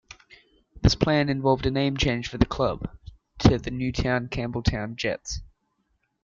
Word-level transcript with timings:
This 0.81 0.95
plan 0.95 1.29
involved 1.29 1.67
a 1.67 1.69
name 1.69 1.95
change 1.95 2.27
for 2.27 2.39
the 2.39 2.45
club, 2.47 2.89
to 3.37 3.59
the 3.59 3.69
Newtown-Campbelltown 3.69 4.95
Jets. 4.95 5.41